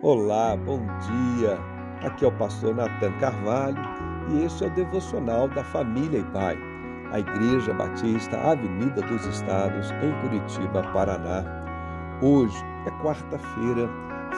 [0.00, 1.58] Olá, bom dia.
[2.04, 3.82] Aqui é o pastor Natan Carvalho
[4.28, 6.56] e este é o devocional da família e pai,
[7.10, 11.42] a Igreja Batista Avenida dos Estados, em Curitiba, Paraná.
[12.22, 12.56] Hoje
[12.86, 13.90] é quarta-feira,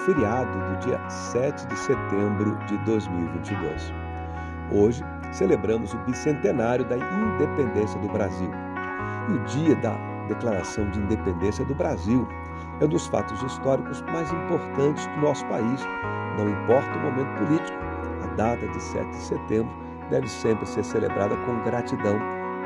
[0.07, 3.93] feriado do dia 7 de setembro de 2022.
[4.73, 8.51] Hoje celebramos o bicentenário da independência do Brasil
[9.29, 9.95] e o dia da
[10.27, 12.27] Declaração de Independência do Brasil
[12.81, 15.81] é um dos fatos históricos mais importantes do nosso país.
[16.39, 17.79] Não importa o momento político,
[18.23, 19.73] a data de 7 de setembro
[20.11, 22.19] deve sempre ser celebrada com gratidão,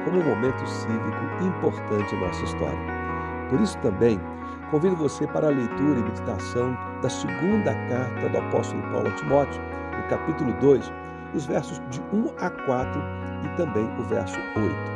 [0.04, 2.78] como um momento cívico importante em nossa história.
[3.50, 4.20] Por isso também
[4.70, 9.62] convido você para a leitura e meditação da segunda carta do apóstolo Paulo a Timóteo,
[9.96, 10.92] no capítulo 2,
[11.34, 13.02] os versos de 1 a 4
[13.44, 14.94] e também o verso 8.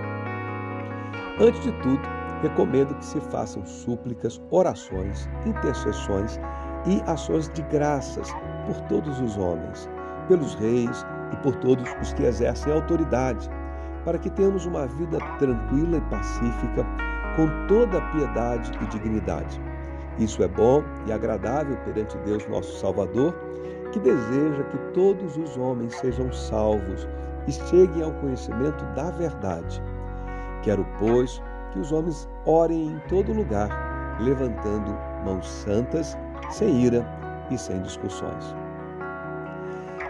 [1.40, 2.00] Antes de tudo,
[2.42, 6.38] recomendo que se façam súplicas, orações, intercessões
[6.86, 8.30] e ações de graças
[8.66, 9.88] por todos os homens,
[10.28, 13.48] pelos reis e por todos os que exercem autoridade,
[14.04, 16.86] para que tenhamos uma vida tranquila e pacífica,
[17.36, 19.60] com toda piedade e dignidade.
[20.18, 23.34] Isso é bom e agradável perante Deus, nosso Salvador,
[23.92, 27.08] que deseja que todos os homens sejam salvos
[27.46, 29.82] e cheguem ao conhecimento da verdade.
[30.62, 31.40] Quero, pois,
[31.72, 36.16] que os homens orem em todo lugar, levantando mãos santas,
[36.50, 37.06] sem ira
[37.50, 38.54] e sem discussões.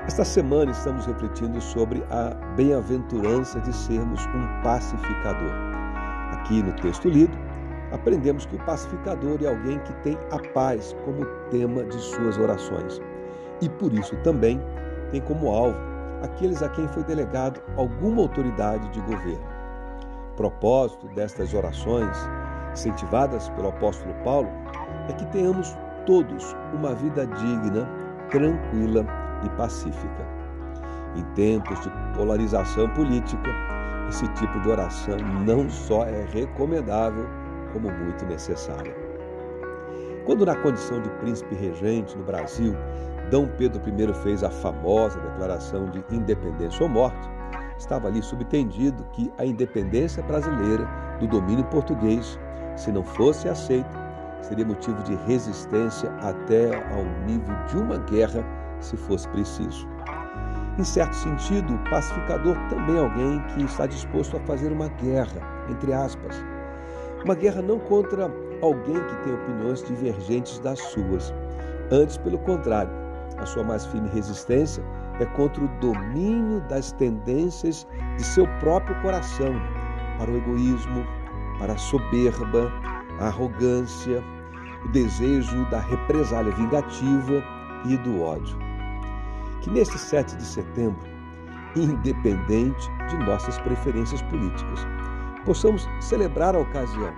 [0.07, 5.53] Esta semana estamos refletindo sobre a bem-aventurança de sermos um pacificador.
[6.33, 7.37] Aqui no texto lido,
[7.93, 13.01] aprendemos que o pacificador é alguém que tem a paz como tema de suas orações
[13.61, 14.61] e por isso também
[15.11, 15.79] tem como alvo
[16.23, 19.58] aqueles a quem foi delegado alguma autoridade de governo
[20.39, 22.17] propósito destas orações,
[22.73, 24.49] incentivadas pelo apóstolo Paulo,
[25.09, 27.89] é que tenhamos todos uma vida digna,
[28.31, 29.05] tranquila
[29.45, 30.27] e pacífica.
[31.17, 33.51] Em tempos de polarização política,
[34.09, 37.27] esse tipo de oração não só é recomendável,
[37.73, 38.95] como muito necessário.
[40.25, 42.75] Quando, na condição de príncipe regente no Brasil,
[43.31, 43.47] D.
[43.59, 47.29] Pedro I fez a famosa declaração de independência ou morte,
[47.79, 50.87] estava ali subtendido que a independência brasileira
[51.21, 52.39] do domínio português,
[52.77, 54.09] se não fosse aceita,
[54.43, 58.45] seria motivo de resistência até ao nível de uma guerra,
[58.81, 59.89] se fosse preciso.
[60.79, 65.41] Em certo sentido, o pacificador também é alguém que está disposto a fazer uma guerra,
[65.69, 66.37] entre aspas.
[67.25, 68.31] Uma guerra não contra
[68.63, 71.35] alguém que tem opiniões divergentes das suas.
[71.91, 72.93] Antes, pelo contrário,
[73.39, 74.83] a sua mais firme resistência
[75.21, 77.87] é contra o domínio das tendências
[78.17, 79.55] de seu próprio coração
[80.17, 81.05] para o egoísmo,
[81.59, 82.73] para a soberba,
[83.21, 84.23] a arrogância,
[84.85, 87.43] o desejo da represália vingativa
[87.85, 88.57] e do ódio.
[89.61, 91.01] Que neste 7 de setembro,
[91.75, 94.87] independente de nossas preferências políticas,
[95.45, 97.13] possamos celebrar a ocasião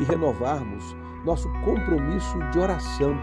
[0.00, 3.16] e renovarmos nosso compromisso de oração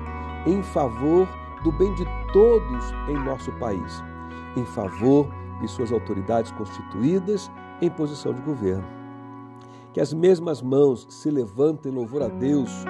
[0.46, 1.28] em favor
[1.64, 4.02] do bem de todos em nosso país
[4.56, 5.28] em favor
[5.62, 7.52] de suas autoridades constituídas
[7.82, 8.88] em posição de governo.
[9.94, 12.86] Que as mesmas mãos se levantem em louvor a Deus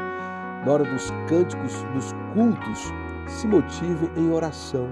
[0.66, 2.94] na hora dos cânticos, dos cultos,
[3.27, 4.88] se motivem em oração,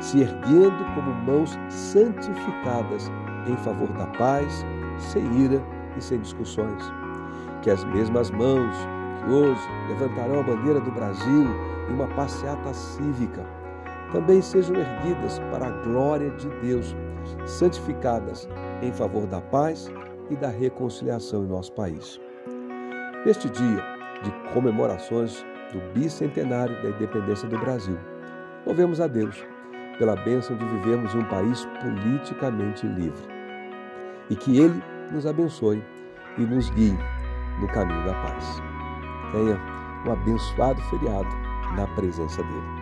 [0.00, 3.10] se erguendo como mãos santificadas
[3.46, 4.64] em favor da paz,
[4.98, 5.62] sem ira
[5.96, 6.82] e sem discussões.
[7.62, 8.76] Que as mesmas mãos
[9.18, 11.46] que hoje levantarão a bandeira do Brasil
[11.88, 13.44] em uma passeata cívica
[14.12, 16.94] também sejam erguidas para a glória de Deus,
[17.46, 18.48] santificadas
[18.82, 19.90] em favor da paz
[20.30, 22.20] e da reconciliação em nosso país.
[23.24, 23.84] Neste dia
[24.22, 27.98] de comemorações do bicentenário da independência do Brasil,
[28.66, 29.44] louvemos a Deus
[29.98, 33.22] pela bênção de vivermos em um país politicamente livre
[34.30, 34.82] e que Ele
[35.12, 35.82] nos abençoe
[36.38, 36.96] e nos guie
[37.60, 38.62] no caminho da paz.
[39.32, 39.60] Tenha
[40.06, 41.28] um abençoado feriado
[41.76, 42.79] na presença dEle.